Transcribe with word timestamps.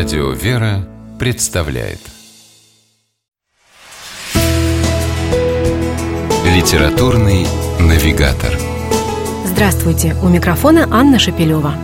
Радио 0.00 0.30
«Вера» 0.30 0.88
представляет 1.18 1.98
Литературный 6.46 7.46
навигатор 7.78 8.58
Здравствуйте! 9.44 10.16
У 10.22 10.28
микрофона 10.30 10.88
Анна 10.90 11.18
Шапилева. 11.18 11.74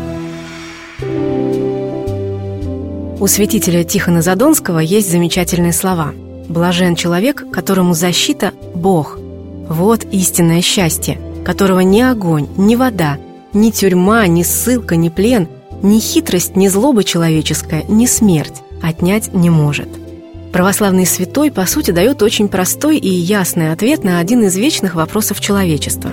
У 3.20 3.26
святителя 3.26 3.84
Тихона 3.84 4.22
Задонского 4.22 4.78
есть 4.78 5.10
замечательные 5.10 5.74
слова. 5.74 6.14
«Блажен 6.48 6.94
человек, 6.96 7.44
которому 7.52 7.92
защита– 7.92 8.54
Бог. 8.74 9.18
Вот 9.68 10.04
истинное 10.04 10.62
счастье, 10.62 11.20
которого 11.44 11.80
ни 11.80 12.00
огонь, 12.00 12.48
ни 12.56 12.76
вода, 12.76 13.18
ни 13.52 13.70
тюрьма, 13.70 14.26
ни 14.26 14.42
ссылка, 14.42 14.96
ни 14.96 15.10
плен, 15.10 15.48
ни 15.82 15.98
хитрость, 15.98 16.56
ни 16.56 16.68
злоба 16.68 17.04
человеческая, 17.04 17.84
ни 17.88 18.06
смерть 18.06 18.62
отнять 18.82 19.32
не 19.32 19.50
может». 19.50 19.88
Православный 20.52 21.04
святой, 21.04 21.50
по 21.50 21.66
сути, 21.66 21.90
дает 21.90 22.22
очень 22.22 22.48
простой 22.48 22.96
и 22.96 23.10
ясный 23.10 23.72
ответ 23.72 24.04
на 24.04 24.20
один 24.20 24.42
из 24.44 24.56
вечных 24.56 24.94
вопросов 24.94 25.38
человечества. 25.38 26.12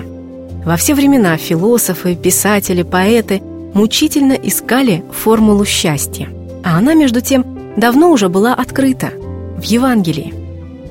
Во 0.65 0.75
все 0.75 0.95
времена 0.95 1.37
философы, 1.37 2.15
писатели, 2.15 2.83
поэты 2.83 3.41
мучительно 3.73 4.33
искали 4.33 5.03
формулу 5.11 5.63
счастья. 5.63 6.27
А 6.63 6.77
она, 6.77 6.93
между 6.93 7.21
тем, 7.21 7.45
давно 7.77 8.11
уже 8.11 8.27
была 8.27 8.53
открыта 8.53 9.11
в 9.57 9.63
Евангелии. 9.63 10.33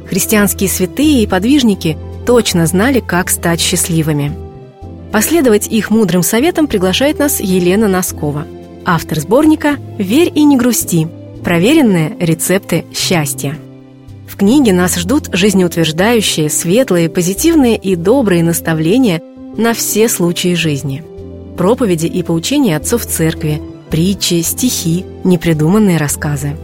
Христианские 0.09 0.71
святые 0.71 1.23
и 1.23 1.27
подвижники 1.27 1.99
точно 2.25 2.67
знали, 2.67 3.01
как 3.01 3.29
стать 3.29 3.61
счастливыми. 3.61 4.33
Последовать 5.13 5.69
их 5.69 5.91
мудрым 5.91 6.23
советам 6.23 6.67
приглашает 6.67 7.19
нас 7.19 7.41
Елена 7.41 7.87
Носкова, 7.87 8.47
автор 8.85 9.21
сборника 9.21 9.77
«Верь 9.99 10.33
и 10.35 10.45
не 10.45 10.57
грусти», 10.57 11.09
Проверенные 11.43 12.17
рецепты 12.21 12.85
счастья. 12.95 13.59
В 14.29 14.37
книге 14.37 14.73
нас 14.73 14.97
ждут 14.97 15.29
жизнеутверждающие, 15.33 16.49
светлые, 16.49 17.09
позитивные 17.09 17.77
и 17.77 17.97
добрые 17.97 18.45
наставления 18.45 19.21
на 19.57 19.75
все 19.75 20.09
случаи 20.09 20.55
жизни. 20.55 21.03
Проповеди 21.57 22.07
и 22.07 22.23
поучения 22.23 22.77
отцов 22.77 23.07
церкви, 23.07 23.61
притчи, 23.91 24.41
стихи, 24.43 25.05
непридуманные 25.25 25.97
рассказы. 25.99 26.57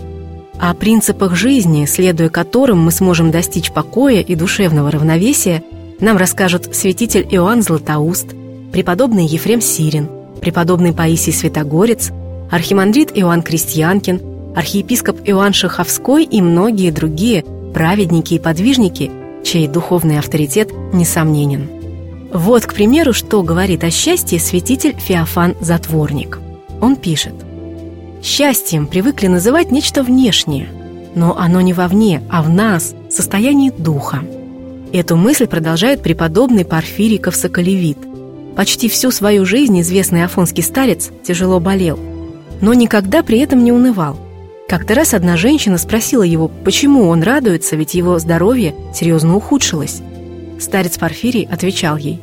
О 0.61 0.73
принципах 0.75 1.35
жизни, 1.35 1.85
следуя 1.87 2.29
которым 2.29 2.79
мы 2.79 2.93
сможем 2.93 3.33
достичь 3.33 3.73
покоя 3.73 4.21
и 4.21 4.37
душевного 4.37 4.93
равновесия, 4.93 5.65
нам 5.99 6.17
расскажут 6.17 6.75
святитель 6.75 7.27
Иоанн 7.33 7.63
Златоуст, 7.63 8.29
преподобный 8.73 9.27
Ефрем 9.27 9.61
Сирин, 9.61 10.09
преподобный 10.41 10.93
Паисий 10.93 11.33
Святогорец, 11.33 12.11
архимандрит 12.51 13.11
Иоанн 13.15 13.43
Крестьянкин, 13.43 14.55
архиепископ 14.57 15.21
Иоанн 15.25 15.53
Шаховской 15.53 16.25
и 16.25 16.41
многие 16.41 16.91
другие 16.91 17.45
праведники 17.75 18.35
и 18.35 18.39
подвижники, 18.39 19.11
чей 19.45 19.69
духовный 19.69 20.19
авторитет 20.19 20.73
несомненен. 20.93 21.69
Вот, 22.33 22.67
к 22.67 22.75
примеру, 22.75 23.13
что 23.13 23.43
говорит 23.43 23.85
о 23.85 23.91
счастье 23.91 24.39
святитель 24.39 24.95
Феофан 24.99 25.55
Затворник. 25.61 26.39
Он 26.81 26.97
пишет 26.97 27.35
«Счастьем 28.23 28.87
привыкли 28.87 29.29
называть 29.29 29.71
нечто 29.71 30.03
внешнее, 30.03 30.69
но 31.15 31.37
оно 31.39 31.61
не 31.61 31.73
вовне, 31.73 32.23
а 32.29 32.43
в 32.43 32.51
нас, 32.51 32.95
состоянии 33.11 33.71
духа. 33.71 34.21
Эту 34.93 35.17
мысль 35.17 35.47
продолжает 35.47 36.03
преподобный 36.03 36.65
Порфириков 36.65 37.37
Соколевит. 37.37 37.99
Почти 38.57 38.89
всю 38.89 39.11
свою 39.11 39.45
жизнь 39.45 39.81
известный 39.81 40.25
афонский 40.25 40.63
старец 40.63 41.11
тяжело 41.23 41.61
болел, 41.61 41.99
но 42.61 42.75
никогда 42.75 43.23
при 43.23 43.39
этом 43.39 43.63
не 43.65 43.73
унывал– 43.73 44.19
как-то 44.69 44.95
раз 44.95 45.15
одна 45.15 45.39
женщина 45.39 45.79
спросила 45.79 46.23
его, 46.23 46.49
почему 46.49 47.09
он 47.09 47.23
радуется, 47.23 47.75
ведь 47.75 47.95
его 47.95 48.19
здоровье 48.19 48.75
серьезно 48.95 49.35
ухудшилось. 49.35 50.03
Старец 50.61 50.99
Порфирий 50.99 51.49
отвечал 51.51 51.97
ей, 51.97 52.21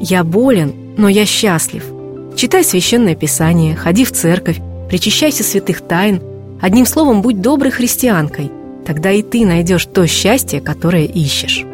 «Я 0.00 0.24
болен, 0.24 0.74
но 0.98 1.08
я 1.08 1.24
счастлив. 1.24 1.84
Читай 2.34 2.64
священное 2.64 3.14
писание, 3.14 3.76
ходи 3.76 4.04
в 4.04 4.10
церковь, 4.10 4.58
причащайся 4.88 5.44
святых 5.44 5.82
тайн, 5.82 6.20
одним 6.60 6.84
словом, 6.84 7.22
будь 7.22 7.40
доброй 7.40 7.70
христианкой, 7.70 8.50
тогда 8.84 9.12
и 9.12 9.22
ты 9.22 9.46
найдешь 9.46 9.86
то 9.86 10.04
счастье, 10.08 10.60
которое 10.60 11.04
ищешь. 11.04 11.64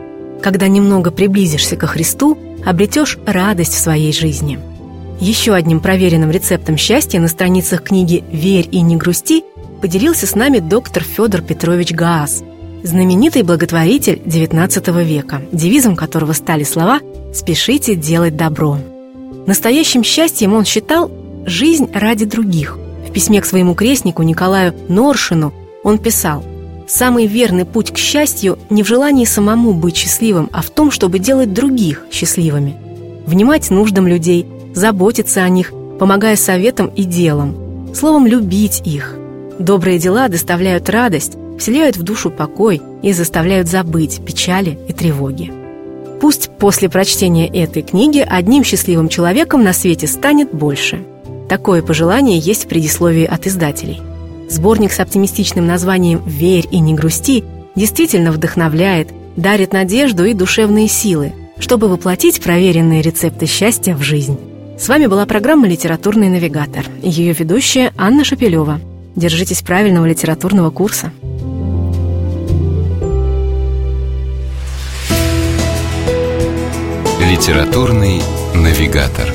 Когда 0.43 0.69
немного 0.69 1.11
приблизишься 1.11 1.77
ко 1.77 1.87
Христу, 1.87 2.39
обретешь 2.65 3.19
радость 3.27 3.75
в 3.75 3.79
своей 3.79 4.13
жизни». 4.13 4.59
Еще 5.21 5.53
одним 5.53 5.81
проверенным 5.81 6.31
рецептом 6.31 6.79
счастья 6.79 7.21
на 7.21 7.29
страницах 7.29 7.83
книги 7.83 8.25
«Верь 8.33 8.69
и 8.71 8.81
не 8.81 8.97
грусти» 8.97 9.45
поделился 9.83 10.27
с 10.27 10.35
нами 10.35 10.61
доктор 10.61 11.03
Федор 11.03 11.43
Петрович 11.43 11.93
Гаас, 11.93 12.43
знаменитый 12.83 13.43
благотворитель 13.43 14.21
XIX 14.25 15.05
века, 15.05 15.43
девизом 15.53 15.95
которого 15.95 16.33
стали 16.33 16.65
слова 16.65 17.01
«Спешите 17.35 17.95
делать 17.95 18.37
добро». 18.37 18.79
Настоящим 19.47 20.03
счастьем 20.03 20.55
он 20.55 20.65
считал 20.65 21.11
«жизнь 21.45 21.91
ради 21.93 22.25
других». 22.25 22.79
В 23.07 23.13
письме 23.13 23.41
к 23.41 23.47
своему 23.47 23.75
крестнику 23.75 24.23
Николаю 24.23 24.75
Норшину 24.89 25.53
он 25.83 25.99
писал 25.99 26.45
«Самый 26.91 27.27
верный 27.27 27.65
путь 27.65 27.93
к 27.93 27.97
счастью 27.97 28.59
не 28.69 28.83
в 28.83 28.89
желании 28.89 29.25
самому 29.25 29.73
быть 29.73 29.97
счастливым, 29.97 30.51
а 30.53 30.61
в 30.61 30.71
том, 30.71 30.91
чтобы 30.91 31.21
делать 31.21 31.53
других 31.53 32.05
счастливыми, 32.11 32.75
внимать 33.27 33.71
нуждам 33.71 34.09
людей, 34.09 34.45
заботиться 34.75 35.43
о 35.45 35.49
них, 35.49 35.73
помогая 36.01 36.35
советам 36.35 36.89
и 36.89 37.05
делам, 37.05 37.95
словом, 37.95 38.27
любить 38.27 38.83
их, 38.85 39.21
Добрые 39.61 39.99
дела 39.99 40.29
доставляют 40.29 40.89
радость, 40.89 41.35
вселяют 41.59 41.99
в 41.99 42.03
душу 42.03 42.31
покой 42.31 42.81
и 43.03 43.13
заставляют 43.13 43.69
забыть 43.69 44.25
печали 44.25 44.79
и 44.89 44.95
тревоги. 44.95 45.53
Пусть 46.19 46.49
после 46.59 46.89
прочтения 46.89 47.47
этой 47.47 47.83
книги 47.83 48.27
одним 48.27 48.65
счастливым 48.65 49.11
человеком 49.11 49.63
на 49.63 49.75
свете 49.75 50.07
станет 50.07 50.51
больше. 50.51 51.05
Такое 51.51 51.83
пожелание 51.83 52.39
есть 52.39 52.65
в 52.65 52.69
предисловии 52.69 53.25
от 53.25 53.47
издателей. 53.47 54.01
Сборник 54.51 54.93
с 54.93 55.01
оптимистичным 55.01 55.67
названием 55.67 56.23
«Верь 56.27 56.69
и 56.71 56.79
не 56.81 56.93
грусти» 56.93 57.43
действительно 57.75 58.33
вдохновляет, 58.33 59.09
дарит 59.37 59.73
надежду 59.73 60.27
и 60.27 60.35
душевные 60.35 60.89
силы, 60.89 61.33
чтобы 61.59 61.89
воплотить 61.89 62.43
проверенные 62.43 63.01
рецепты 63.01 63.47
счастья 63.47 63.95
в 63.95 64.03
жизнь. 64.03 64.39
С 64.79 64.89
вами 64.89 65.07
была 65.07 65.25
программа 65.25 65.67
«Литературный 65.67 66.29
навигатор» 66.29 66.85
и 67.03 67.09
ее 67.09 67.33
ведущая 67.33 67.93
Анна 67.97 68.25
Шапилева– 68.25 68.79
Держитесь 69.17 69.63
правильного 69.63 70.07
литературного 70.07 70.71
курса. 70.71 71.13
Литературный 77.21 78.23
навигатор. 78.55 79.29